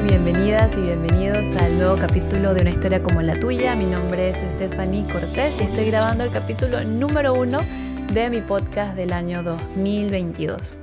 [0.00, 3.76] Bienvenidas y bienvenidos al nuevo capítulo de Una historia como la tuya.
[3.76, 7.60] Mi nombre es Stephanie Cortés y estoy grabando el capítulo número uno
[8.10, 10.78] de mi podcast del año 2022.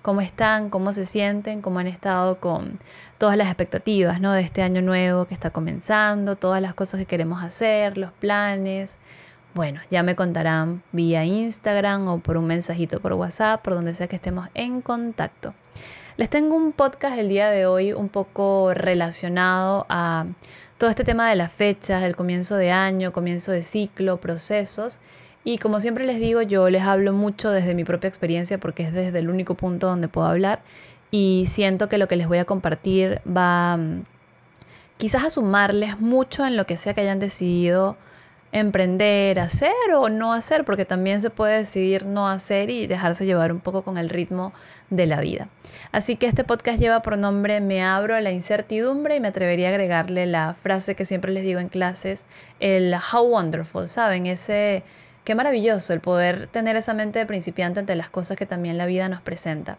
[0.00, 0.70] ¿Cómo están?
[0.70, 1.60] ¿Cómo se sienten?
[1.60, 2.80] ¿Cómo han estado con
[3.18, 4.32] todas las expectativas ¿no?
[4.32, 6.36] de este año nuevo que está comenzando?
[6.36, 8.96] Todas las cosas que queremos hacer, los planes.
[9.54, 14.08] Bueno, ya me contarán vía Instagram o por un mensajito por WhatsApp, por donde sea
[14.08, 15.52] que estemos en contacto.
[16.16, 20.26] Les tengo un podcast el día de hoy un poco relacionado a
[20.78, 25.00] todo este tema de las fechas, del comienzo de año, comienzo de ciclo, procesos.
[25.42, 28.92] Y como siempre les digo, yo les hablo mucho desde mi propia experiencia porque es
[28.92, 30.62] desde el único punto donde puedo hablar
[31.10, 34.04] y siento que lo que les voy a compartir va mm,
[34.98, 37.96] quizás a sumarles mucho en lo que sea que hayan decidido
[38.54, 43.50] emprender, hacer o no hacer, porque también se puede decidir no hacer y dejarse llevar
[43.50, 44.52] un poco con el ritmo
[44.90, 45.48] de la vida.
[45.90, 49.66] Así que este podcast lleva por nombre Me abro a la incertidumbre y me atrevería
[49.66, 52.26] a agregarle la frase que siempre les digo en clases,
[52.60, 54.26] el how wonderful, ¿saben?
[54.26, 54.84] Ese
[55.24, 58.86] qué maravilloso el poder tener esa mente de principiante ante las cosas que también la
[58.86, 59.78] vida nos presenta.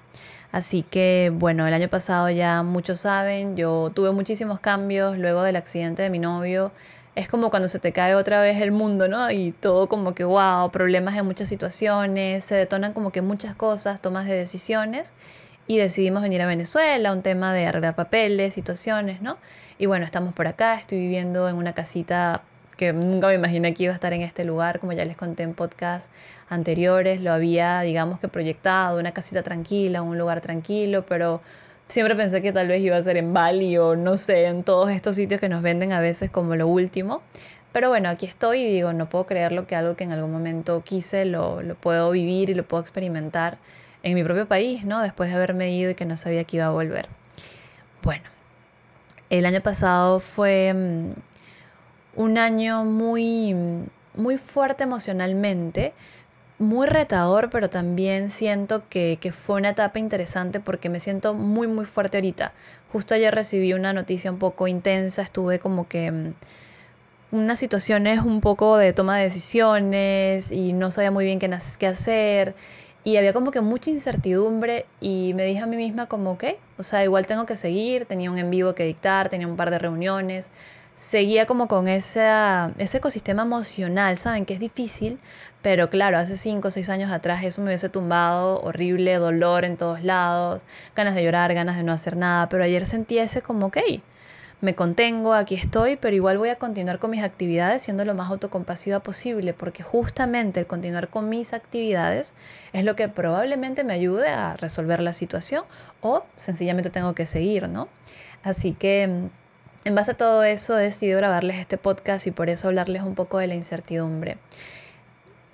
[0.52, 5.56] Así que bueno, el año pasado ya muchos saben, yo tuve muchísimos cambios luego del
[5.56, 6.72] accidente de mi novio
[7.16, 9.32] es como cuando se te cae otra vez el mundo, ¿no?
[9.32, 14.02] Y todo como que, wow, problemas en muchas situaciones, se detonan como que muchas cosas,
[14.02, 15.14] tomas de decisiones
[15.68, 19.38] y decidimos venir a Venezuela, un tema de arreglar papeles, situaciones, ¿no?
[19.78, 22.44] Y bueno, estamos por acá, estoy viviendo en una casita
[22.78, 25.44] que nunca me imaginé que iba a estar en este lugar, como ya les conté
[25.44, 26.10] en podcast
[26.50, 31.42] anteriores, lo había, digamos que proyectado, una casita tranquila, un lugar tranquilo, pero
[31.88, 34.90] Siempre pensé que tal vez iba a ser en Bali o no sé, en todos
[34.90, 37.22] estos sitios que nos venden a veces como lo último.
[37.72, 40.82] Pero bueno, aquí estoy y digo, no puedo creerlo que algo que en algún momento
[40.84, 43.58] quise lo, lo puedo vivir y lo puedo experimentar
[44.02, 45.02] en mi propio país, ¿no?
[45.02, 47.08] Después de haberme ido y que no sabía que iba a volver.
[48.02, 48.24] Bueno,
[49.30, 51.12] el año pasado fue mm,
[52.16, 53.56] un año muy,
[54.16, 55.94] muy fuerte emocionalmente
[56.58, 61.86] muy retador, pero también siento que, fue una etapa interesante porque me siento muy, muy
[61.86, 62.54] fuerte ahorita.
[62.92, 66.34] Justo ayer recibí una noticia un poco intensa, estuve como que mm,
[67.32, 71.50] unas situaciones un poco de toma de decisiones y no sabía muy bien qué,
[71.80, 72.56] qué hacer
[73.06, 76.84] y había como que mucha incertidumbre y me dije a mí misma como, que o
[76.84, 79.78] sea, igual tengo que seguir, tenía un en vivo que dictar, tenía un par de
[79.78, 80.50] reuniones,
[80.96, 82.18] seguía como con ese
[82.78, 84.46] ecosistema emocional, ¿saben?
[84.46, 85.20] Que es difícil,
[85.62, 89.78] pero claro, hace 5 o 6 años atrás eso me hubiese tumbado, horrible, dolor en
[89.78, 90.64] todos lados,
[90.96, 93.78] ganas de llorar, ganas de no hacer nada, pero ayer sentí ese como, ok,
[94.62, 98.32] me contengo, aquí estoy, pero igual voy a continuar con mis actividades siendo lo más
[98.32, 102.34] autocompasiva posible, porque justamente el continuar con mis actividades
[102.72, 105.66] es lo que probablemente me ayude a resolver la situación
[106.02, 107.90] o sencillamente tengo que seguir, ¿no?
[108.44, 109.30] Así que
[109.86, 113.14] en base a todo eso he decidido grabarles este podcast y por eso hablarles un
[113.14, 114.38] poco de la incertidumbre.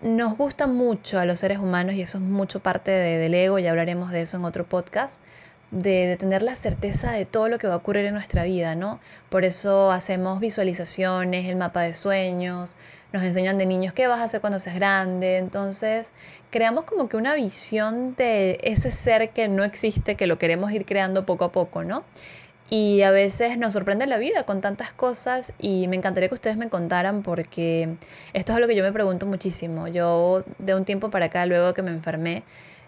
[0.02, 3.68] Nos gusta mucho a los seres humanos y eso es mucho parte del ego, y
[3.68, 5.22] hablaremos de eso en otro podcast,
[5.70, 9.02] de, tener la certeza de todo lo que va a ocurrir en nuestra vida, ¿no?
[9.30, 12.78] Por eso hacemos visualizaciones, el mapa de sueños,
[13.12, 16.14] nos enseñan de niños qué vas a hacer cuando seas grande, entonces
[16.52, 20.86] creamos como que una visión de ese ser que no existe, que lo queremos ir
[20.86, 22.06] creando poco a poco, ¿no?
[22.74, 26.56] Y a veces nos sorprende la vida con tantas cosas y me encantaría que ustedes
[26.56, 27.98] me contaran porque
[28.32, 29.90] esto es algo que yo me pregunto muchísimo.
[29.90, 32.44] Yo de un tiempo para acá, luego que me enfermé,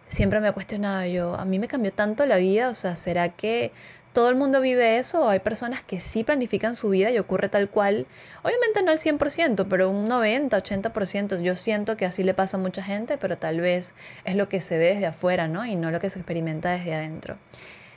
[0.07, 3.27] siempre me he cuestionado yo, a mí me cambió tanto la vida, o sea, ¿será
[3.27, 3.73] que
[4.13, 7.49] todo el mundo vive eso o hay personas que sí planifican su vida y ocurre
[7.49, 8.05] tal cual?
[8.41, 11.41] Obviamente no al 100%, pero un 90, 80%.
[11.41, 14.61] Yo siento que así le pasa a mucha gente, pero tal vez es lo que
[14.61, 15.65] se ve desde afuera, ¿no?
[15.65, 17.35] Y no lo que se experimenta desde adentro.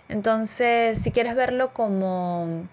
[0.09, 2.67] Entonces, si quieres verlo como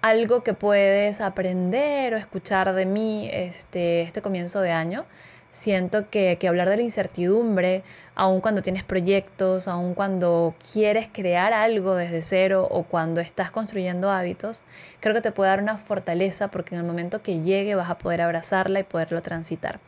[0.00, 5.04] algo que puedes aprender o escuchar de mí este, este comienzo de año,
[5.50, 7.82] siento que, hablar de la incertidumbre,
[8.14, 14.10] aun cuando tienes proyectos, aun cuando quieres crear algo desde cero o cuando estás construyendo
[14.10, 14.62] hábitos,
[15.00, 17.98] creo que te puede dar una fortaleza porque en el momento que llegue vas a
[17.98, 19.80] poder abrazarla y poderlo transitar.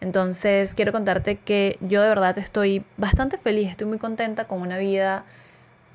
[0.00, 4.78] Entonces quiero contarte que yo de verdad estoy bastante feliz, estoy muy contenta con una
[4.78, 5.24] vida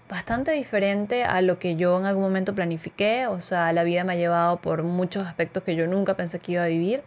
[0.09, 3.27] bastante diferente a lo que yo en algún momento planifiqué.
[3.27, 6.53] O sea, la vida me ha llevado por muchos aspectos que yo nunca pensé que
[6.53, 7.01] iba a vivir,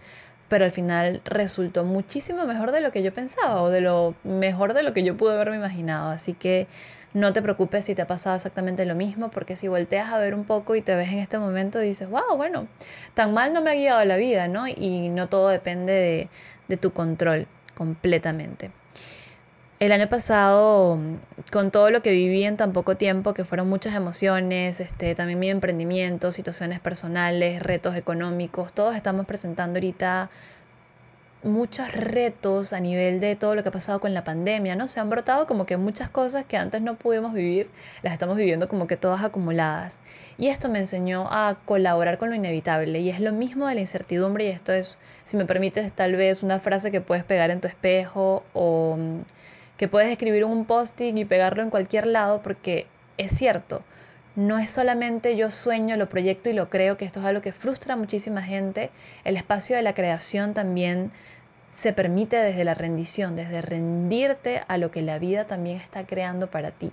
[0.48, 4.74] pero al final resultó muchísimo mejor de lo que yo pensaba o de lo mejor
[4.74, 6.10] de lo que yo pude haberme imaginado.
[6.10, 6.66] Así que
[7.14, 10.34] no te preocupes si te ha pasado exactamente lo mismo, porque si volteas a ver
[10.34, 12.68] un poco y te ves en este momento, dices, wow, bueno,
[13.14, 14.68] tan mal no me ha guiado la vida, ¿no?
[14.68, 16.28] Y no todo depende de,
[16.68, 18.70] de tu control completamente.
[19.80, 20.98] El año pasado,
[21.52, 25.38] con todo lo que viví en tan poco tiempo, que fueron muchas emociones, este, también
[25.38, 30.30] mi emprendimiento, situaciones personales, retos económicos, todos estamos presentando ahorita
[31.44, 34.88] muchos retos a nivel de todo lo que ha pasado con la pandemia, ¿no?
[34.88, 37.70] Se han brotado como que muchas cosas que antes no pudimos vivir,
[38.02, 40.00] las estamos viviendo como que todas acumuladas.
[40.38, 42.98] Y esto me enseñó a colaborar con lo inevitable.
[42.98, 46.42] Y es lo mismo de la incertidumbre y esto es, si me permites, tal vez
[46.42, 48.98] una frase que puedes pegar en tu espejo o
[49.78, 52.86] que puedes escribir un posting y pegarlo en cualquier lado porque
[53.16, 53.82] es cierto
[54.38, 57.50] no es solamente yo sueño, lo proyecto y lo creo, que esto es algo que
[57.50, 58.90] frustra a muchísima gente.
[59.24, 61.10] El espacio de la creación también
[61.68, 66.46] se permite desde la rendición, desde rendirte a lo que la vida también está creando
[66.46, 66.92] para ti.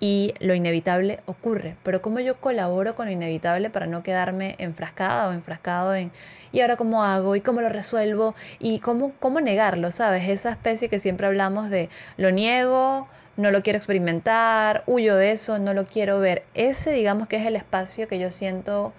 [0.00, 1.76] Y lo inevitable ocurre.
[1.82, 6.12] Pero ¿cómo yo colaboro con lo inevitable para no quedarme enfrascada o enfrascado en
[6.52, 7.34] ¿y ahora cómo hago?
[7.34, 8.34] ¿Y cómo lo resuelvo?
[8.58, 9.90] ¿Y cómo, cómo negarlo?
[9.90, 10.28] ¿Sabes?
[10.28, 15.58] Esa especie que siempre hablamos de lo niego, no lo quiero experimentar, huyo de eso,
[15.58, 16.44] no lo quiero ver.
[16.54, 18.92] Ese digamos que es el espacio que yo siento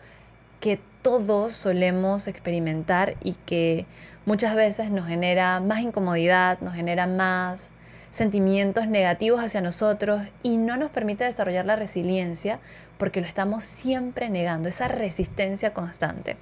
[0.60, 3.86] que todos solemos experimentar y que
[4.26, 7.72] muchas veces nos genera más incomodidad, nos genera más
[8.12, 12.60] sentimientos negativos hacia nosotros y no nos permite desarrollar la resiliencia
[12.98, 16.36] porque lo estamos siempre negando, esa resistencia constante.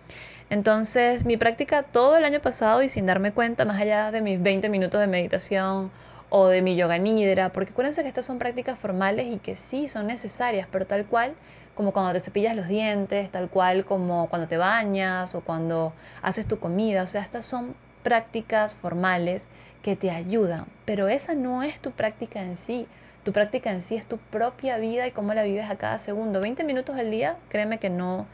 [0.50, 4.42] Entonces, mi práctica todo el año pasado y sin darme cuenta, más allá de mis
[4.42, 5.92] 20 minutos de meditación
[6.30, 9.88] o de mi yoga nidra, porque acuérdense que estas son prácticas formales y que sí
[9.88, 11.34] son necesarias, pero tal cual
[11.76, 16.48] como cuando te cepillas los dientes, tal cual como cuando te bañas o cuando haces
[16.48, 19.48] tu comida, o sea, estas son prácticas formales
[19.88, 22.88] que te ayudan, pero esa no es tu práctica en sí.
[23.24, 26.42] Tu práctica en sí es tu propia vida y cómo la vives a cada segundo.
[26.42, 28.26] 20 minutos al día, créeme que no,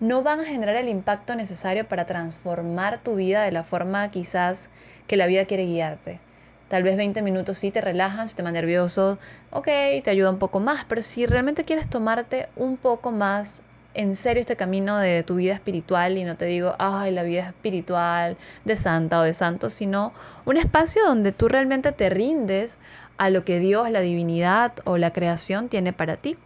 [0.00, 4.70] no van a generar el impacto necesario para transformar tu vida de la forma quizás
[5.06, 6.18] que la vida quiere guiarte.
[6.66, 9.20] Tal vez 20 minutos sí te relajan, si te más nervioso,
[9.52, 9.66] ok,
[10.02, 13.62] te ayuda un poco más, pero si realmente quieres tomarte un poco más
[13.94, 17.48] en serio este camino de tu vida espiritual y no te digo, ay, la vida
[17.48, 20.12] espiritual de santa o de santo, sino
[20.44, 22.78] un espacio donde tú realmente te rindes
[23.18, 26.36] a lo que Dios, la divinidad o la creación tiene para ti.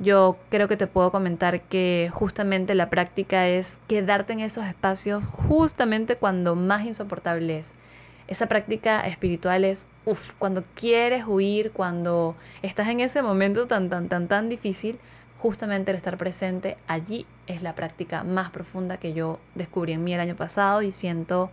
[0.00, 5.24] Yo creo que te puedo comentar que justamente la práctica es quedarte en esos espacios
[5.24, 7.74] justamente cuando más insoportable es
[8.28, 14.08] esa práctica espiritual es, uff, cuando quieres huir, cuando estás en ese momento tan, tan,
[14.08, 14.98] tan, tan difícil,
[15.38, 20.12] justamente el estar presente allí es la práctica más profunda que yo descubrí en mí
[20.12, 21.50] el año pasado y siento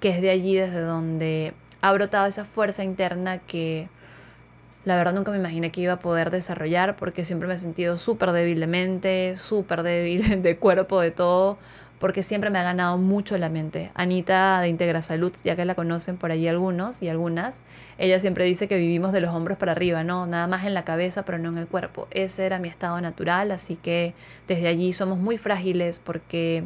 [0.00, 3.88] que es de allí desde donde ha brotado esa fuerza interna que
[4.84, 7.96] la verdad nunca me imaginé que iba a poder desarrollar porque siempre me he sentido
[7.96, 11.58] súper débil de mente, súper débil de cuerpo, de todo
[12.04, 13.90] porque siempre me ha ganado mucho la mente.
[13.94, 17.62] Anita de Integra Salud, ya que la conocen por allí algunos y algunas,
[17.96, 20.26] ella siempre dice que vivimos de los hombros para arriba, ¿no?
[20.26, 22.06] Nada más en la cabeza, pero no en el cuerpo.
[22.10, 24.12] Ese era mi estado natural, así que
[24.46, 26.64] desde allí somos muy frágiles porque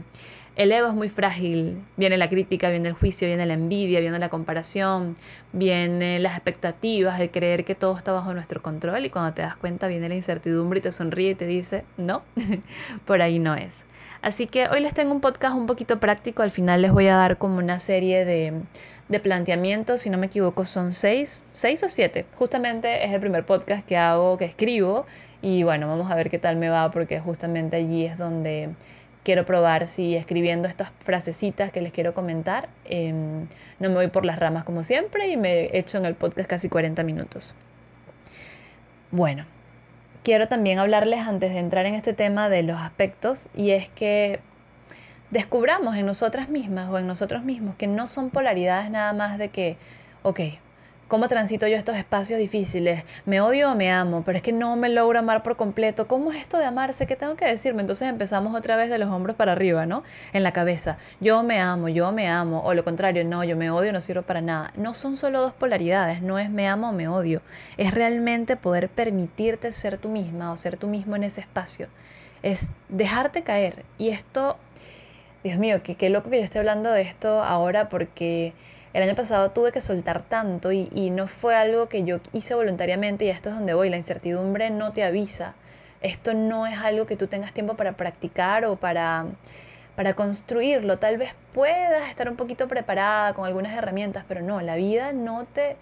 [0.57, 1.85] el ego es muy frágil.
[1.97, 5.15] Viene la crítica, viene el juicio, viene la envidia, viene la comparación,
[5.53, 9.55] viene las expectativas, el creer que todo está bajo nuestro control y cuando te das
[9.55, 12.25] cuenta viene la incertidumbre y te sonríe y te dice, no,
[13.07, 13.85] por ahí no es.
[14.21, 17.17] Así que hoy les tengo un podcast un poquito práctico, al final les voy a
[17.17, 18.53] dar como una serie de,
[19.09, 22.27] de planteamientos, si no me equivoco son seis, seis o siete.
[22.35, 25.07] Justamente es el primer podcast que hago, que escribo
[25.41, 28.71] y bueno, vamos a ver qué tal me va porque justamente allí es donde
[29.23, 33.47] quiero probar si escribiendo estas frasecitas que les quiero comentar, em,
[33.79, 36.69] no me voy por las ramas como siempre y me echo en el podcast casi
[36.69, 37.55] 40 minutos.
[39.11, 39.47] Bueno,
[40.23, 44.41] quiero también hablarles antes de entrar en este tema de los aspectos y es que
[45.31, 49.49] descubramos en nosotras mismas o en nosotros mismos que no son polaridades nada más de
[49.51, 49.77] que,
[50.23, 50.41] ok,
[51.09, 53.03] ¿Cómo transito yo estos espacios difíciles?
[53.25, 54.23] ¿Me odio o me amo?
[54.27, 56.07] Pero es que no me logro amar por completo.
[56.07, 57.07] ¿Cómo es esto de amarse?
[57.07, 57.81] ¿Qué tengo que decirme?
[57.81, 60.05] Entonces empezamos otra vez de los hombros para arriba, ¿no?
[60.35, 60.99] En la cabeza.
[61.19, 62.61] Yo me amo, yo me amo.
[62.63, 64.71] O lo contrario, no, yo me odio, no sirvo para nada.
[64.77, 66.21] No son solo dos polaridades.
[66.21, 67.41] No es me amo o me odio.
[67.79, 71.89] Es realmente poder permitirte ser tú misma o ser tú mismo en ese espacio.
[72.43, 73.87] Es dejarte caer.
[73.97, 74.59] Y esto,
[75.43, 78.53] Dios mío, qué, loco que yo esté hablando de esto ahora porque
[78.99, 83.27] el año pasado tuve que soltar tanto y, no fue algo que yo hice voluntariamente
[83.27, 83.91] y esto es donde voy.
[83.91, 85.55] La incertidumbre no te avisa.
[86.01, 89.27] Esto no es algo que tú tengas tiempo para practicar o para,
[89.95, 90.99] para construirlo.
[90.99, 95.45] Tal vez puedas estar un poquito preparada con algunas herramientas, pero no, la vida no
[95.45, 95.77] te,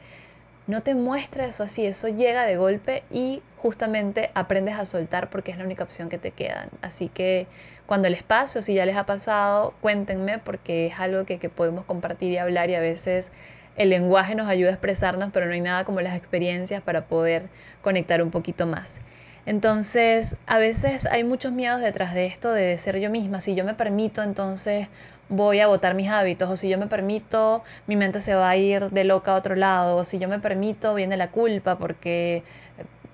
[0.67, 5.53] no te muestra eso así, eso llega de golpe y justamente aprendes a soltar porque
[5.53, 6.71] es la única opción que te quedan.
[6.83, 7.47] Así que
[7.87, 11.49] cuando les pase o si ya les ha pasado, cuéntenme porque es algo que, que
[11.49, 13.31] podemos compartir y hablar y a veces
[13.77, 17.49] el lenguaje nos ayuda a expresarnos, pero no hay nada como las experiencias para poder
[17.83, 19.01] conectar un poquito más.
[19.47, 23.41] Entonces, a veces hay muchos miedos detrás de esto de ser yo misma.
[23.41, 24.89] Si yo me permito, entonces
[25.29, 28.57] voy a votar mis hábitos, o si yo me permito, mi mente se va a
[28.57, 32.45] ir de loca a otro lado, o si yo me permito, viene la culpa, porque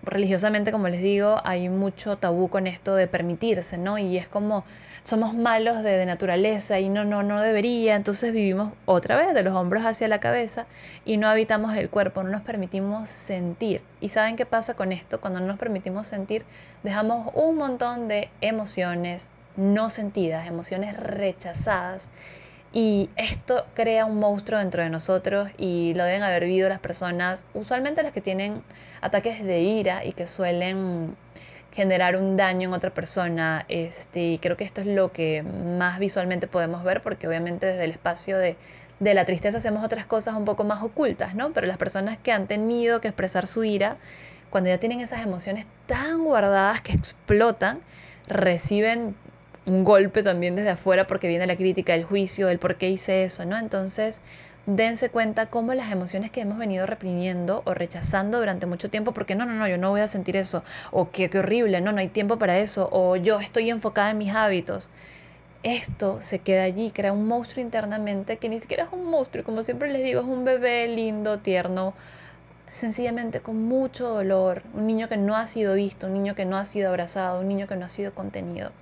[0.03, 3.99] religiosamente, como les digo, hay mucho tabú con esto de permitirse, ¿no?
[3.99, 4.65] Y es como
[5.03, 9.55] somos malos de, naturaleza y no, no, no debería, entonces vivimos otra vez de los
[9.55, 10.67] hombros hacia la cabeza
[11.05, 13.83] y no habitamos el cuerpo, no nos permitimos sentir.
[14.01, 15.21] ¿Y saben qué pasa con esto?
[15.21, 16.45] Cuando no nos permitimos sentir,
[16.83, 22.11] dejamos un montón de emociones no sentidas, emociones rechazadas.
[22.73, 27.45] Y esto crea un monstruo dentro de nosotros y lo deben haber vivido las personas,
[27.53, 28.63] usualmente las que tienen
[29.03, 31.15] ataques de ira y que suelen
[31.73, 33.67] generar un daño en otra persona.
[33.69, 37.91] Este, creo que esto es lo que más visualmente podemos ver, porque obviamente desde el
[37.91, 38.57] espacio de,
[39.01, 41.53] de la tristeza hacemos otras cosas un poco más ocultas, ¿no?
[41.53, 43.97] Pero las personas que han tenido que expresar su ira,
[44.49, 47.81] cuando ya tienen esas emociones tan guardadas que explotan,
[48.29, 49.15] reciben
[49.67, 53.25] un golpe también desde afuera porque viene la crítica, el juicio, el por qué hice
[53.25, 53.57] eso, ¿no?
[53.57, 54.21] Entonces,
[54.67, 59.35] dense cuenta cómo las emociones que hemos venido reprimiendo o rechazando durante mucho tiempo, porque
[59.35, 61.99] no, no, no, yo no voy a sentir eso, o qué, qué horrible, no, no
[61.99, 64.91] hay tiempo para eso, o yo estoy enfocada en mis hábitos.
[65.63, 69.63] Esto se queda allí, crea un monstruo internamente que ni siquiera es un monstruo, como
[69.63, 71.95] siempre les digo, es un bebé lindo, tierno,
[72.73, 76.57] sencillamente con mucho dolor, un niño que no ha sido visto, un niño que no
[76.57, 78.73] ha sido abrazado, un niño que no ha sido contenido.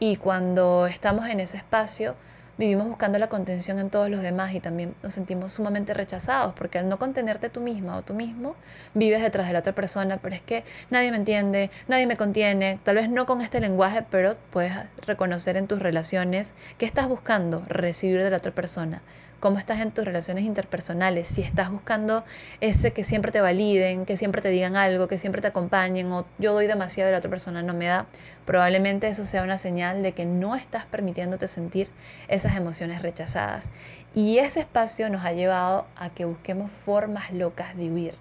[0.00, 2.14] Y cuando estamos en ese espacio,
[2.56, 6.78] vivimos buscando la contención en todos los demás y también nos sentimos sumamente rechazados porque
[6.78, 8.54] al no contenerte tú misma o tú mismo,
[8.94, 12.78] vives detrás de la otra persona, pero es que nadie me entiende, nadie me contiene,
[12.82, 14.72] tal vez no con este lenguaje, pero puedes
[15.06, 19.02] reconocer en tus relaciones qué estás buscando recibir de la otra persona
[19.44, 22.24] cómo estás en tus relaciones interpersonales, si estás buscando
[22.62, 26.24] ese que siempre te validen, que siempre te digan algo, que siempre te acompañen o
[26.38, 28.06] yo doy demasiado y la otra persona no me da,
[28.46, 31.90] probablemente eso sea una señal de que no estás permitiéndote sentir
[32.26, 33.70] esas emociones rechazadas.
[34.14, 38.14] Y ese espacio nos ha llevado a que busquemos formas locas de huir.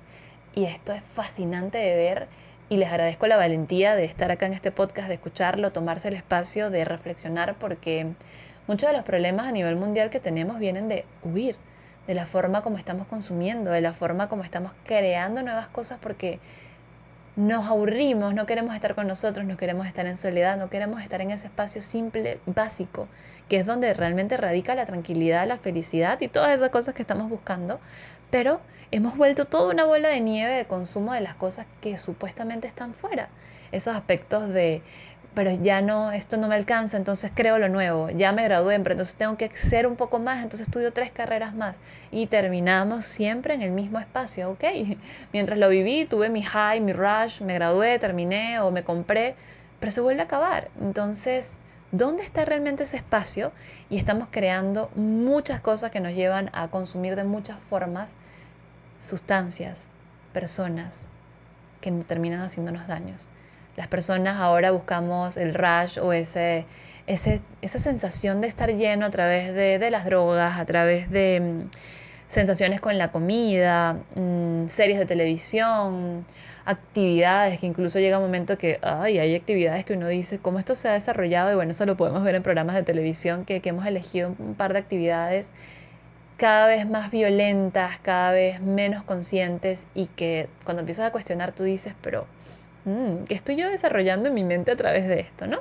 [0.53, 2.27] Y esto es fascinante de ver
[2.67, 6.15] y les agradezco la valentía de estar acá en este podcast, de escucharlo, tomarse el
[6.15, 8.11] espacio, de reflexionar, porque
[8.65, 11.57] Muchos de los problemas a nivel mundial que tenemos vienen de huir,
[12.07, 16.39] de la forma como estamos consumiendo, de la forma como estamos creando nuevas cosas porque
[17.35, 21.19] nos aburrimos, no queremos estar con nosotros, no queremos estar en soledad, no queremos estar
[21.19, 23.07] en ese espacio simple, básico,
[23.49, 27.29] que es donde realmente radica la tranquilidad, la felicidad y todas esas cosas que estamos
[27.29, 27.79] buscando.
[28.29, 32.67] Pero hemos vuelto toda una bola de nieve de consumo de las cosas que supuestamente
[32.67, 33.29] están fuera.
[33.71, 34.83] Esos aspectos de
[35.33, 38.93] pero ya no, esto no me alcanza, entonces creo lo nuevo, ya me gradué, pero
[38.93, 41.77] entonces tengo que ser un poco más, entonces estudio tres carreras más
[42.11, 44.63] y terminamos siempre en el mismo espacio, ¿ok?
[45.33, 49.35] Mientras lo viví, tuve mi high, mi rush, me gradué, terminé o me compré,
[49.79, 50.69] pero se vuelve a acabar.
[50.79, 51.57] Entonces,
[51.91, 53.51] ¿dónde está realmente ese espacio?
[53.89, 58.15] Y estamos creando muchas cosas que nos llevan a consumir de muchas formas
[58.99, 59.87] sustancias,
[60.31, 61.01] personas
[61.81, 63.27] que terminan haciéndonos daños.
[63.75, 66.65] Las personas ahora buscamos el rush o ese,
[67.07, 71.39] ese, esa sensación de estar lleno a través de, de las drogas, a través de
[71.41, 71.69] mm,
[72.27, 76.25] sensaciones con la comida, mm, series de televisión,
[76.65, 80.75] actividades, que incluso llega un momento que ay, hay actividades que uno dice, ¿cómo esto
[80.75, 81.51] se ha desarrollado?
[81.51, 84.55] Y bueno, eso lo podemos ver en programas de televisión, que, que hemos elegido un
[84.55, 85.51] par de actividades
[86.37, 91.63] cada vez más violentas, cada vez menos conscientes y que cuando empiezas a cuestionar tú
[91.63, 92.25] dices, pero
[92.85, 95.59] Mm, ¿qué estoy yo desarrollando en mi mente a través de esto, no?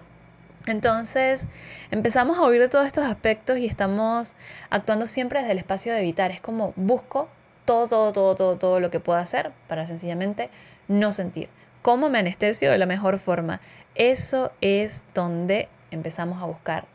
[0.66, 1.46] Entonces
[1.90, 4.34] empezamos a oír de todos estos aspectos y estamos
[4.70, 6.30] actuando siempre desde el espacio de evitar.
[6.30, 7.28] Es como busco
[7.64, 10.50] todo, todo, todo, todo, todo lo que pueda hacer para sencillamente
[10.88, 11.48] no sentir.
[11.82, 13.60] ¿Cómo me anestesio de la mejor forma?
[13.94, 16.86] Eso es donde empezamos a buscar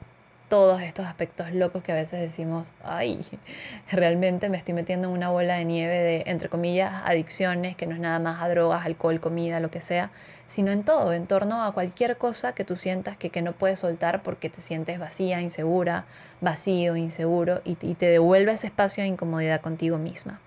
[0.49, 3.19] todos estos aspectos locos que a veces decimos, ay,
[3.91, 7.93] realmente me estoy metiendo en una bola de nieve de, entre comillas, adicciones, que no
[7.93, 10.11] es nada más a drogas, alcohol, comida, lo que sea,
[10.47, 13.79] sino en todo, en torno a cualquier cosa que tú sientas que, que no puedes
[13.79, 16.05] soltar porque te sientes vacía, insegura,
[16.41, 20.39] vacío, inseguro, y, y te devuelve ese espacio de incomodidad contigo misma.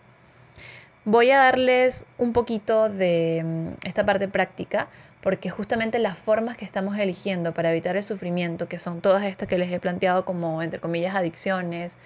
[1.11, 4.87] Voy a darles un poquito de mm, esta parte práctica
[5.21, 9.49] porque justamente las formas que estamos eligiendo para evitar el sufrimiento, que son todas estas
[9.49, 11.97] que les he planteado como, entre comillas, adicciones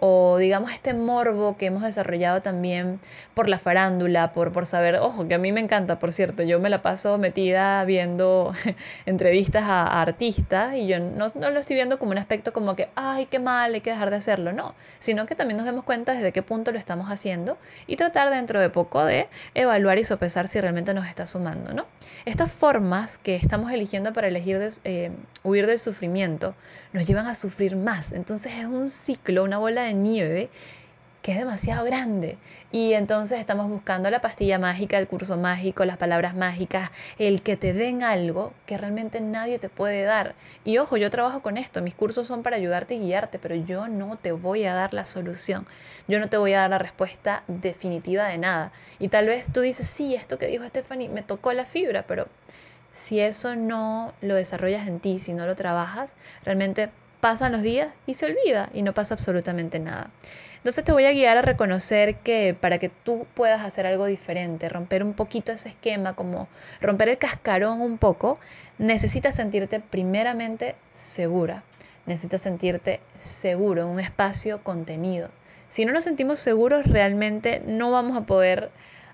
[0.00, 3.00] o digamos este morbo que hemos desarrollado también
[3.34, 6.58] por la farándula, por, por saber, ojo, que a mí me encanta, por cierto, yo
[6.58, 8.52] me la paso metida viendo
[9.06, 12.88] entrevistas a, artistas y yo no, no, lo estoy viendo como un aspecto como que,
[12.94, 16.14] ay, qué mal, hay que dejar de hacerlo, no, sino que también nos demos cuenta
[16.14, 20.48] desde qué punto lo estamos haciendo y tratar dentro de poco de evaluar y sopesar
[20.48, 21.84] si realmente nos está sumando, ¿no?
[22.24, 25.10] Estas formas que estamos eligiendo para elegir eh,
[25.42, 26.54] huir del sufrimiento
[26.92, 30.50] nos llevan a sufrir más, entonces es un ciclo, una bola de nieve
[31.22, 32.38] que es demasiado grande.
[32.72, 37.56] Y entonces estamos buscando la pastilla mágica, el curso mágico, las palabras mágicas, el que
[37.56, 40.34] te den algo que realmente nadie te puede dar.
[40.64, 43.88] Y ojo, yo trabajo con esto, mis cursos son para ayudarte y guiarte, pero yo
[43.88, 45.66] no te voy a dar la solución.
[46.08, 48.72] Yo no te voy a dar la respuesta definitiva de nada.
[48.98, 52.28] Y tal vez tú dices, sí, esto que dijo Stephanie me tocó la fibra, pero
[52.92, 57.88] si eso no lo desarrollas en ti, si no lo trabajas, realmente pasan los días
[58.06, 60.10] y se olvida y no pasa absolutamente nada.
[60.56, 64.68] Entonces te voy a guiar a reconocer que para que tú puedas hacer algo diferente,
[64.68, 66.48] romper un poquito ese esquema, como
[66.82, 68.38] romper el cascarón un poco,
[68.78, 71.62] necesitas sentirte primeramente segura,
[72.04, 75.30] necesitas sentirte seguro un espacio contenido.
[75.70, 78.70] Si no nos sentimos seguros, realmente no vamos a poder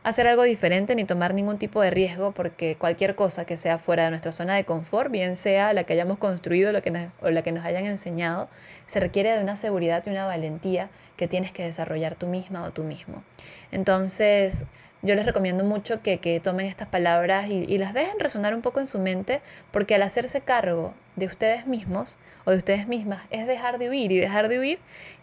[0.07, 4.05] hacer algo diferente ni tomar ningún tipo de riesgo porque cualquier cosa que sea fuera
[4.05, 7.43] de nuestra zona de confort, bien sea la que hayamos construido la que o la
[7.43, 8.49] que nos hayan enseñado,
[8.87, 12.71] se requiere de una seguridad y una valentía que tienes que desarrollar tú misma o
[12.71, 13.25] tú mismo.
[13.73, 14.65] Entonces,
[15.03, 18.87] yo les recomiendo mucho que, tomen estas palabras y, las dejen resonar un poco en
[18.87, 19.41] su mente,
[19.73, 24.13] porque al hacerse cargo de ustedes mismos o de ustedes mismas es dejar de huir
[24.13, 24.79] y dejar de huir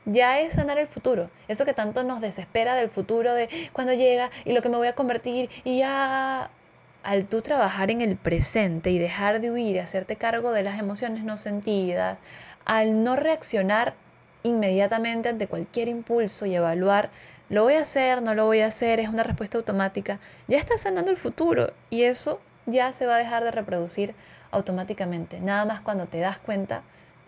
[0.05, 1.29] ya es sanar el futuro.
[1.47, 4.87] Eso que tanto nos desespera del futuro, de cuando llega y lo que me voy
[4.87, 6.49] a convertir y ya
[7.03, 10.79] al tú trabajar en el presente y dejar de huir y hacerte cargo de las
[10.79, 12.17] emociones no sentidas,
[12.65, 13.93] al no reaccionar
[14.43, 17.09] inmediatamente ante cualquier impulso y evaluar
[17.49, 20.77] lo voy a hacer, no lo voy a hacer, es una respuesta automática, ya está
[20.77, 24.15] sanando el futuro y eso ya se va a dejar de reproducir
[24.53, 25.39] automáticamente.
[25.41, 26.83] Nada más cuando te das cuenta,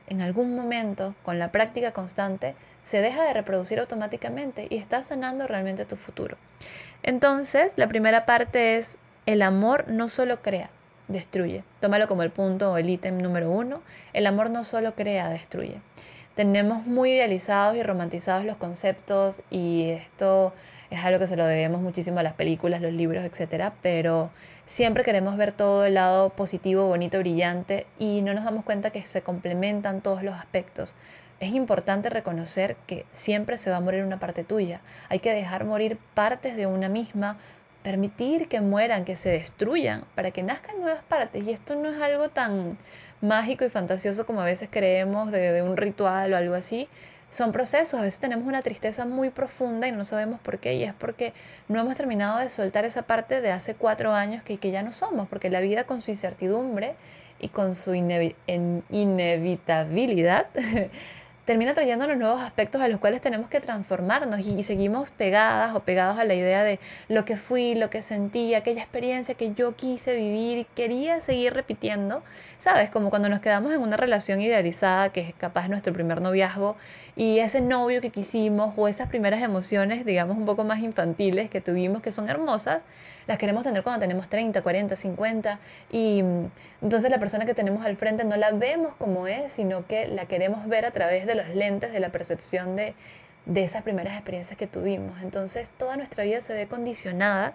[0.08, 5.48] en algún momento, con la práctica constante, se deja de reproducir automáticamente y está sanando
[5.48, 6.38] realmente tu futuro.
[7.04, 10.69] Entonces, la primera parte es, el amor no solo crea,
[11.08, 11.63] destruye.
[11.80, 13.82] Tómalo como el punto o el ítem número uno.
[14.13, 15.82] El amor no solo crea, destruye
[16.36, 20.54] tenemos muy idealizados y romantizados los conceptos y esto
[20.89, 23.71] es algo que se lo debemos muchísimo a las películas, los libros, etc.
[23.82, 24.30] Pero
[24.65, 29.06] siempre queremos ver todo el lado positivo, bonito, brillante y no nos damos cuenta que
[29.06, 30.95] se complementan todos los aspectos.
[31.39, 34.82] Es importante reconocer que siempre se va a morir una parte tuya.
[35.10, 37.38] Hay que dejar morir partes de una misma,
[37.84, 41.45] permitir que mueran, que se destruyan, para que nazcan nuevas partes.
[41.45, 42.78] Y esto no es algo tan
[43.27, 46.88] mágico y fantasioso como a veces creemos de, un ritual o algo así.
[47.29, 50.83] Son procesos, a veces tenemos una tristeza muy profunda y no sabemos por qué, y
[50.83, 51.33] es porque
[51.67, 55.27] no hemos terminado de soltar esa parte de hace cuatro años que, ya no somos,
[55.27, 56.95] porque la vida con su incertidumbre
[57.39, 60.47] y con su inevitabilidad
[61.45, 65.81] termina trayendo los nuevos aspectos a los cuales tenemos que transformarnos y, seguimos pegadas o
[65.81, 69.75] pegados a la idea de lo que fui, lo que sentí, aquella experiencia que yo
[69.75, 72.23] quise vivir y quería seguir repitiendo,
[72.58, 72.89] ¿sabes?
[72.89, 76.75] Como cuando nos quedamos en una relación idealizada que es capaz nuestro primer noviazgo
[77.15, 81.62] y ese novio que quisimos o esas primeras emociones, digamos, un poco más infantiles que
[81.62, 82.81] tuvimos, que son hermosas,
[83.27, 85.60] las queremos tener cuando tenemos 30, 40, 50
[85.91, 86.45] y mm,
[86.81, 90.25] entonces la persona que tenemos al frente no la vemos como es, sino que la
[90.25, 92.93] queremos ver a través de los lentes de la percepción de,
[93.45, 95.21] de esas primeras experiencias que tuvimos.
[95.21, 97.54] Entonces toda nuestra vida se ve condicionada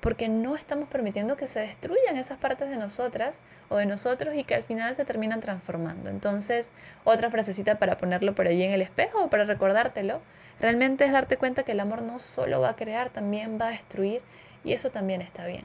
[0.00, 4.44] porque no estamos permitiendo que se destruyan esas partes de nosotras o de nosotros y
[4.44, 6.08] que al final se terminan transformando.
[6.08, 6.70] Entonces,
[7.04, 10.20] otra frasecita para ponerlo por allí en el espejo o para recordártelo,
[10.58, 13.72] realmente es darte cuenta que el amor no solo va a crear, también va a
[13.72, 14.22] destruir
[14.64, 15.64] y eso también está bien.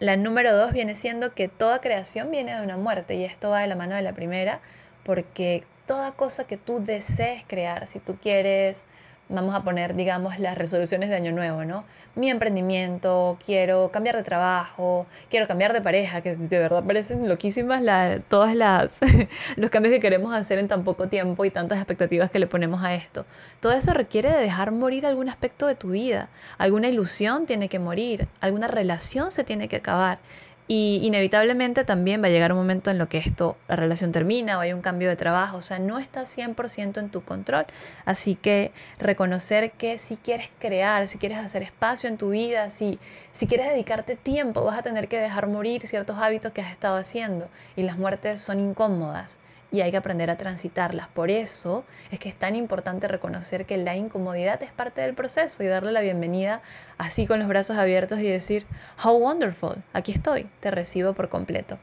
[0.00, 3.60] La número dos viene siendo que toda creación viene de una muerte y esto va
[3.60, 4.60] de la mano de la primera
[5.04, 8.84] porque toda cosa que tú desees crear, si tú quieres
[9.28, 11.84] vamos a poner, digamos, las resoluciones de año nuevo, ¿no?
[12.14, 17.82] Mi emprendimiento, quiero cambiar de trabajo, quiero cambiar de pareja, que de verdad parecen loquísimas
[17.82, 18.98] la, todas las
[19.56, 22.82] los cambios que queremos hacer en tan poco tiempo y tantas expectativas que le ponemos
[22.82, 23.26] a esto.
[23.60, 27.78] Todo eso requiere de dejar morir algún aspecto de tu vida, alguna ilusión tiene que
[27.78, 30.18] morir, alguna relación se tiene que acabar.
[30.70, 34.58] Y inevitablemente también va a llegar un momento en lo que esto, la relación termina
[34.58, 37.64] o hay un cambio de trabajo, o sea, no está 100% en tu control.
[38.04, 42.98] Así que reconocer que si quieres crear, si quieres hacer espacio en tu vida, si,
[43.32, 46.98] si quieres dedicarte tiempo, vas a tener que dejar morir ciertos hábitos que has estado
[46.98, 47.48] haciendo.
[47.74, 49.38] Y las muertes son incómodas
[49.70, 51.08] y hay que aprender a transitarlas.
[51.08, 55.62] Por eso es que es tan importante reconocer que la incomodidad es parte del proceso
[55.62, 56.62] y darle la bienvenida
[56.96, 58.66] así con los brazos abiertos y decir,
[59.04, 61.78] how wonderful, aquí estoy, te recibo por completo.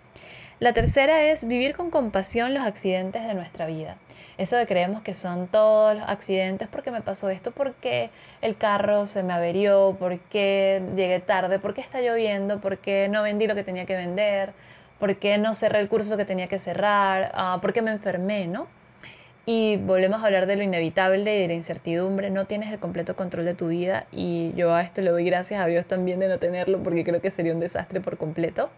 [0.60, 3.98] La tercera es vivir con compasión los accidentes de nuestra vida.
[4.38, 8.10] Eso de creemos que son todos los accidentes porque me pasó esto, porque
[8.42, 13.56] el carro se me averió, porque llegué tarde, porque está lloviendo, porque no vendí lo
[13.56, 14.54] que tenía que vender,
[15.00, 18.68] porque no cerré el curso que tenía que cerrar, uh, porque me enfermé, ¿no?
[19.46, 22.32] Y volvemos a hablar de lo inevitable y de la incertidumbre.
[22.32, 25.62] No tienes el completo control de tu vida y yo a esto le doy gracias
[25.62, 28.72] a Dios también de no tenerlo porque creo que sería un desastre por completo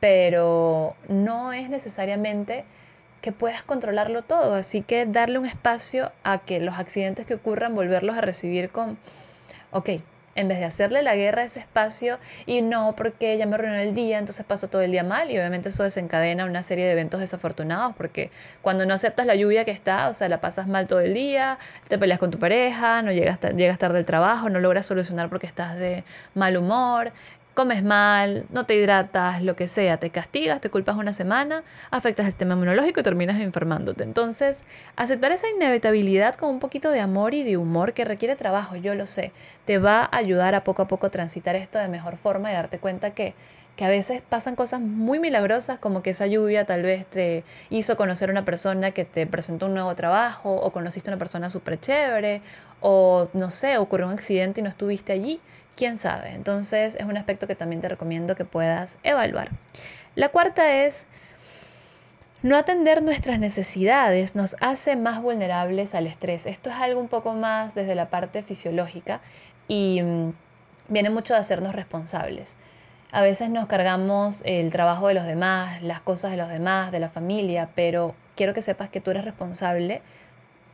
[0.00, 2.64] pero no es necesariamente
[3.20, 7.74] que puedas controlarlo todo, así que darle un espacio a que los accidentes que ocurran,
[7.74, 8.96] volverlos a recibir con,
[9.72, 9.90] ok,
[10.34, 13.74] en vez de hacerle la guerra a ese espacio y no porque ya me arruinó
[13.74, 15.30] el día, entonces paso todo el día mal.
[15.30, 18.30] Y obviamente eso desencadena una serie de eventos desafortunados porque
[18.62, 21.58] cuando no aceptas la lluvia que está, o sea, la pasas mal todo el día,
[21.88, 25.46] te peleas con tu pareja, no llegas, llegas tarde del trabajo, no logras solucionar porque
[25.46, 27.12] estás de mal humor,
[27.54, 32.26] comes mal, no te hidratas, lo que sea, te castigas, te culpas una semana, afectas
[32.26, 34.04] el sistema inmunológico y terminas enfermándote.
[34.04, 34.62] Entonces,
[34.96, 38.94] aceptar esa inevitabilidad con un poquito de amor y de humor que requiere trabajo, yo
[38.94, 39.32] lo sé,
[39.64, 42.78] te va a ayudar a poco a poco transitar esto de mejor forma y darte
[42.78, 43.34] cuenta que
[43.80, 47.96] que a veces pasan cosas muy milagrosas, como que esa lluvia tal vez te hizo
[47.96, 51.48] conocer a una persona que te presentó un nuevo trabajo, o conociste a una persona
[51.48, 52.42] súper chévere,
[52.82, 55.40] o no sé, ocurrió un accidente y no estuviste allí
[55.80, 56.34] quién sabe.
[56.34, 59.48] Entonces es un aspecto que también te recomiendo que puedas evaluar.
[60.14, 61.06] La cuarta es,
[62.42, 66.44] no atender nuestras necesidades nos hace más vulnerables al estrés.
[66.44, 69.22] Esto es algo un poco más desde la parte fisiológica
[69.68, 70.34] y mm,
[70.88, 72.58] viene mucho de hacernos responsables.
[73.10, 77.00] A veces nos cargamos el trabajo de los demás, las cosas de los demás, de
[77.00, 80.02] la familia, pero quiero que sepas que tú eres responsable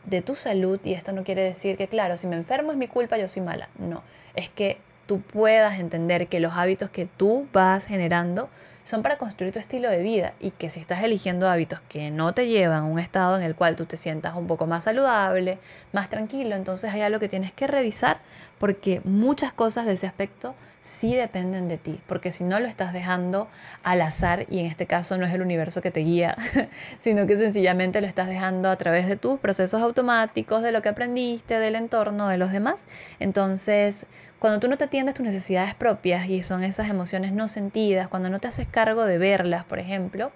[0.05, 2.88] de tu salud y esto no quiere decir que, claro, si me enfermo es mi
[2.88, 3.69] culpa, yo soy mala.
[3.79, 4.03] No,
[4.35, 8.49] es que tú puedas entender que los hábitos que tú vas generando
[8.85, 12.35] son para construir tu estilo de vida y que si estás eligiendo hábitos que no
[12.35, 15.59] te llevan a un estado en el cual tú te sientas un poco más saludable,
[15.92, 18.19] más tranquilo, entonces hay algo que tienes que revisar
[18.59, 20.55] porque muchas cosas de ese aspecto
[20.87, 23.49] sí dependen de ti, porque si no lo estás dejando
[23.83, 26.37] al azar y en este caso no es el universo que te guía,
[27.01, 30.88] sino que sencillamente lo estás dejando a través de tus procesos automáticos, de lo que
[30.88, 32.87] aprendiste, del entorno, de los demás.
[33.19, 34.07] Entonces,
[34.38, 38.29] cuando tú no te atiendes tus necesidades propias y son esas emociones no sentidas, cuando
[38.29, 40.31] no te haces cargo de verlas, por ejemplo,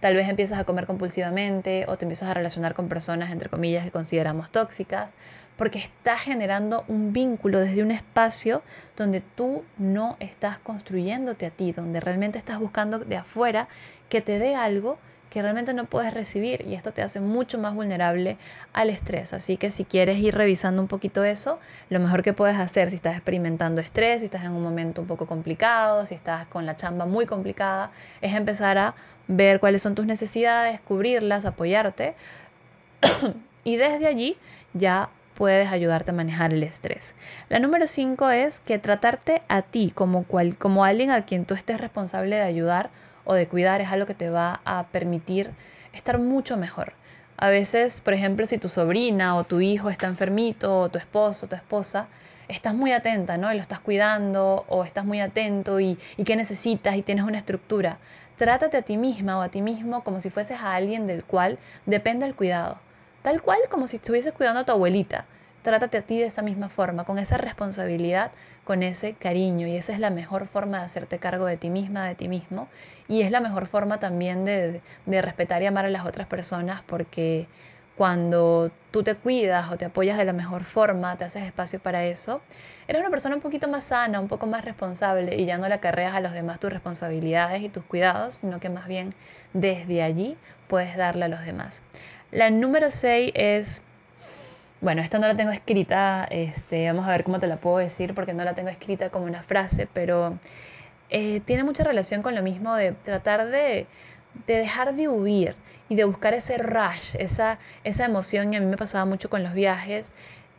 [0.00, 3.84] tal vez empiezas a comer compulsivamente o te empiezas a relacionar con personas, entre comillas,
[3.84, 5.12] que consideramos tóxicas,
[5.56, 8.62] porque estás generando un vínculo desde un espacio
[8.94, 13.68] donde tú no estás construyéndote a ti, donde realmente estás buscando de afuera
[14.10, 14.98] que te dé algo
[15.36, 18.38] que realmente no puedes recibir y esto te hace mucho más vulnerable
[18.72, 19.34] al estrés.
[19.34, 21.58] Así que si quieres ir revisando un poquito eso,
[21.90, 25.06] lo mejor que puedes hacer si estás experimentando estrés, si estás en un momento un
[25.06, 27.90] poco complicado, si estás con la chamba muy complicada,
[28.22, 28.94] es empezar a
[29.28, 32.14] ver cuáles son tus necesidades, cubrirlas, apoyarte
[33.64, 34.38] y desde allí
[34.72, 37.14] ya puedes ayudarte a manejar el estrés.
[37.50, 41.52] La número 5 es que tratarte a ti como, cual, como alguien al quien tú
[41.52, 42.88] estés responsable de ayudar
[43.26, 45.50] o de cuidar es algo que te va a permitir
[45.92, 46.94] estar mucho mejor.
[47.36, 51.44] A veces, por ejemplo, si tu sobrina o tu hijo está enfermito, o tu esposo,
[51.44, 52.06] o tu esposa,
[52.48, 53.52] estás muy atenta, ¿no?
[53.52, 57.36] Y lo estás cuidando o estás muy atento y, y qué necesitas y tienes una
[57.36, 57.98] estructura.
[58.38, 61.58] Trátate a ti misma o a ti mismo como si fueses a alguien del cual
[61.84, 62.78] depende el cuidado.
[63.22, 65.26] Tal cual como si estuvieses cuidando a tu abuelita.
[65.66, 68.30] Trátate a ti de esa misma forma, con esa responsabilidad,
[68.62, 69.66] con ese cariño.
[69.66, 72.68] Y esa es la mejor forma de hacerte cargo de ti misma, de ti mismo.
[73.08, 76.82] Y es la mejor forma también de, de respetar y amar a las otras personas
[76.86, 77.48] porque
[77.96, 82.04] cuando tú te cuidas o te apoyas de la mejor forma, te haces espacio para
[82.04, 82.42] eso,
[82.86, 85.74] eres una persona un poquito más sana, un poco más responsable y ya no le
[85.74, 89.14] acarreas a los demás tus responsabilidades y tus cuidados, sino que más bien
[89.52, 90.36] desde allí
[90.68, 91.82] puedes darle a los demás.
[92.32, 93.82] La número 6 es,
[94.80, 98.14] bueno, esta no la tengo escrita, este, vamos a ver cómo te la puedo decir
[98.14, 100.38] porque no la tengo escrita como una frase, pero
[101.08, 103.86] eh, tiene mucha relación con lo mismo de tratar de,
[104.46, 105.56] de dejar de huir
[105.88, 109.42] y de buscar ese rush, esa, esa emoción, y a mí me pasaba mucho con
[109.42, 110.10] los viajes,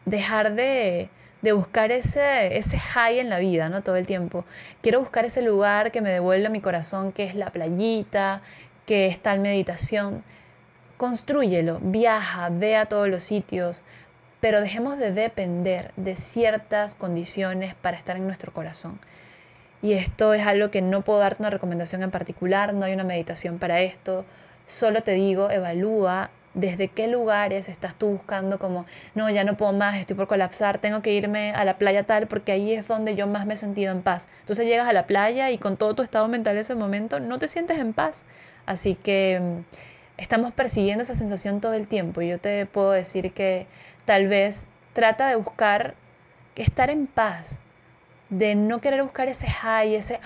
[0.06, 1.10] dejar de,
[1.41, 3.84] de buscar ese, ese high en la vida, ¿no?
[3.84, 4.45] Todo el tiempo.
[4.82, 8.41] Quiero buscar ese lugar que me devuelva mi corazón, que es la playita,
[8.86, 10.23] que es tal meditación
[10.97, 13.84] construyelo, viaja, ve a todos los sitios,
[14.47, 18.97] pero dejemos de depender de ciertas condiciones para estar en nuestro corazón.
[19.81, 23.03] Y esto es algo que no puedo darte una recomendación en particular, no hay una
[23.03, 24.23] meditación para esto,
[24.65, 29.73] Solo te digo, evalúa desde qué lugares estás tú buscando como, no, ya no puedo
[29.73, 33.15] más, estoy por colapsar, tengo que irme a la playa tal porque ahí es donde
[33.15, 34.29] yo más me he sentido en paz.
[34.39, 37.38] Entonces llegas a la playa y con todo tu estado mental en ese momento no
[37.38, 38.23] te sientes en paz.
[38.65, 43.33] Así que mm, estamos persiguiendo esa sensación todo el tiempo y yo te puedo decir
[43.33, 43.67] que
[44.08, 45.96] tal vez trata de buscar
[46.56, 47.60] estar en paz,
[48.30, 50.22] de no querer buscar ese high, ese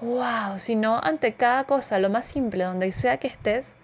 [0.00, 0.54] wow, ¡ah!
[0.56, 3.74] sino ante cada cosa, lo más simple, donde sea que estés,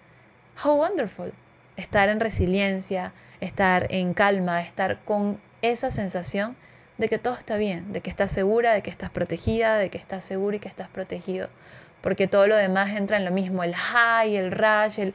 [0.61, 1.31] how wonderful.
[1.75, 6.55] Estar en resiliencia, estar en calma, estar con esa sensación
[6.97, 9.99] de que todo está bien, de que estás segura, de que estás protegida, de que
[9.99, 11.49] estás seguro y que estás protegido.
[12.01, 15.13] Porque todo lo demás entra en lo mismo, el high, el rush, el,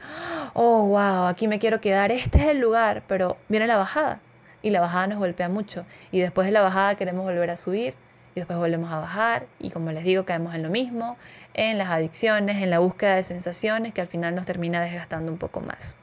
[0.53, 4.19] oh, wow, aquí me quiero quedar, este es el lugar, pero viene la bajada
[4.61, 5.85] y la bajada nos golpea mucho.
[6.11, 7.93] Y después de la bajada queremos volver a subir
[8.35, 11.17] y después volvemos a bajar y como les digo caemos en lo mismo,
[11.53, 15.37] en las adicciones, en la búsqueda de sensaciones que al final nos termina desgastando un
[15.37, 15.95] poco más.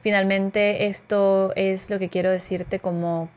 [0.00, 3.28] Finalmente esto es lo que quiero decirte como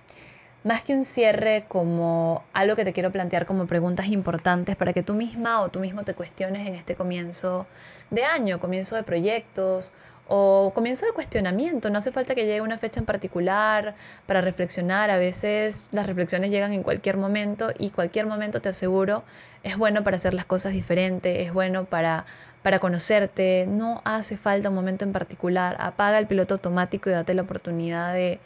[0.64, 5.02] más que un cierre, como algo que te quiero plantear como preguntas importantes para que
[5.02, 7.66] tú misma o tú mismo te cuestiones en este comienzo
[8.12, 9.92] de año, comienzo de proyectos
[10.28, 11.90] o comienzo de cuestionamiento.
[11.90, 13.96] No hace falta que llegue una fecha en particular
[14.28, 15.10] para reflexionar.
[15.10, 19.24] A veces las reflexiones llegan en cualquier momento y cualquier momento, te aseguro,
[19.64, 22.26] es bueno para hacer las cosas diferentes, es bueno para,
[22.62, 23.66] para conocerte.
[23.68, 25.76] No hace falta un momento en particular.
[25.80, 28.40] Apaga el piloto automático y date la oportunidad de,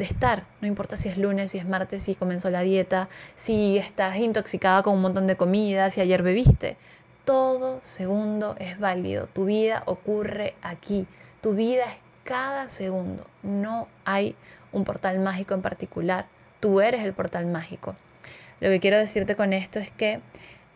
[0.00, 0.44] de estar.
[0.60, 4.82] No importa si es lunes, si es martes, si comenzó la dieta, si estás intoxicada
[4.82, 6.76] con un montón de comida, si ayer bebiste.
[7.24, 9.26] Todo segundo es válido.
[9.26, 11.06] Tu vida ocurre aquí.
[11.42, 13.26] Tu vida es cada segundo.
[13.42, 14.34] No hay
[14.72, 16.26] un portal mágico en particular.
[16.58, 17.94] Tú eres el portal mágico.
[18.60, 20.20] Lo que quiero decirte con esto es que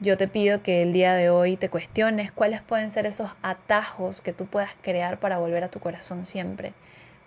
[0.01, 4.21] yo te pido que el día de hoy te cuestiones cuáles pueden ser esos atajos
[4.21, 6.75] que tú puedas crear para volver a tu corazón siempre.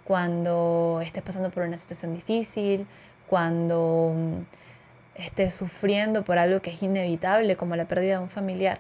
[0.08, 2.88] Cuando estés pasando por una situación difícil,
[3.28, 8.80] cuando mm, estés sufriendo por algo que es inevitable, como la pérdida de un familiar.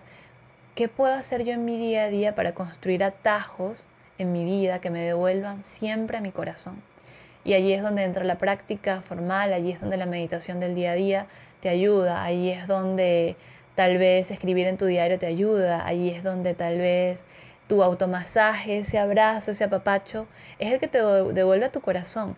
[0.76, 4.80] ¿Qué puedo hacer yo en mi día a día para construir atajos en mi vida
[4.80, 6.82] que me devuelvan siempre a mi corazón.
[7.44, 10.92] Y allí es donde entra la práctica formal, allí es donde la meditación del día
[10.92, 11.28] a día
[11.62, 13.38] te ayuda, allí es donde
[13.76, 17.26] tal vez escribir en tu diario te ayuda, allí es donde tal vez
[17.68, 20.28] tu automasaje, ese abrazo, ese apapacho,
[20.60, 22.36] es el que te devuelve a tu corazón.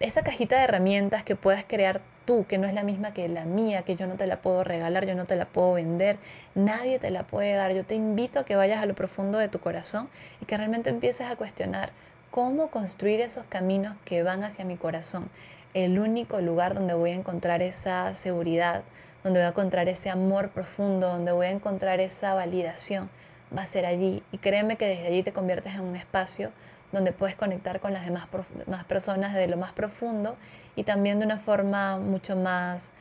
[0.00, 3.44] Esa cajita de herramientas que puedas crear tú, que no es la misma que la
[3.44, 6.18] mía, que yo no te la puedo regalar, yo no te la puedo vender,
[6.54, 7.72] nadie te la puede dar.
[7.72, 10.08] Yo te invito a que vayas a lo profundo de tu corazón
[10.40, 11.90] y que realmente empieces a cuestionar
[12.30, 15.28] cómo construir esos caminos que van hacia mi corazón.
[15.74, 18.82] El único lugar donde voy a encontrar esa seguridad,
[19.22, 23.10] donde voy a encontrar ese amor profundo, donde voy a encontrar esa validación,
[23.56, 24.22] va a ser allí.
[24.32, 26.52] Y créeme que desde allí te conviertes en un espacio
[26.92, 28.28] donde puedes conectar con las demás
[28.66, 30.36] más personas de lo más profundo
[30.76, 32.92] y también de una forma mucho más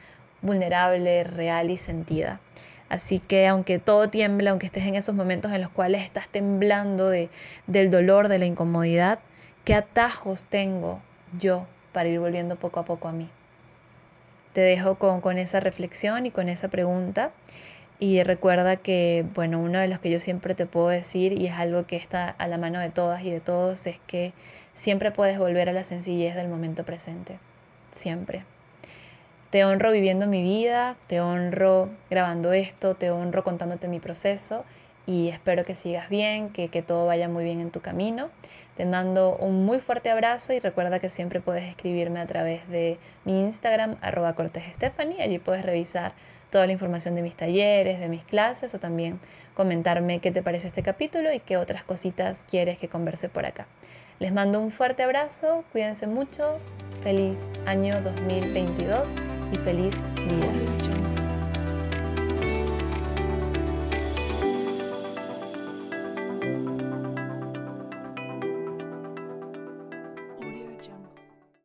[0.42, 2.40] vulnerable, real y sentida.
[2.90, 7.10] Así que aunque todo tiembla, aunque estés en esos momentos en los cuales estás temblando
[7.10, 7.30] de,
[7.66, 9.20] del dolor, de la incomodidad,
[9.64, 11.02] ¿qué atajos tengo
[11.40, 13.30] yo para ir volviendo poco a poco a mí?
[14.54, 17.32] Te dejo con, con esa reflexión y con esa pregunta.
[18.04, 21.54] Y recuerda que, bueno, uno de los que yo siempre te puedo decir, y es
[21.54, 24.34] algo que está a la mano de todas y de todos, es que
[24.74, 27.40] siempre puedes volver a la sencillez del momento presente.
[27.94, 28.44] Siempre.
[29.52, 34.66] Te honro viviendo mi vida, te honro grabando esto, te honro contándote mi proceso
[35.06, 38.32] y espero que sigas bien, que, que todo vaya muy bien en tu camino.
[38.76, 42.98] Te mando un muy fuerte abrazo y recuerda que siempre puedes escribirme a través de
[43.24, 44.36] mi Instagram, arroba
[45.22, 46.12] Allí puedes revisar
[46.54, 49.20] toda la información de mis talleres, de mis clases o también
[49.56, 53.66] comentarme qué te pareció este capítulo y qué otras cositas quieres que converse por acá.
[54.20, 56.60] Les mando un fuerte abrazo, cuídense mucho,
[57.02, 59.10] feliz año 2022
[59.52, 61.13] y feliz vida.